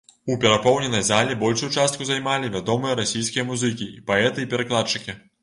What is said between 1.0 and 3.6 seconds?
зале большую частку займалі вядомыя расійскія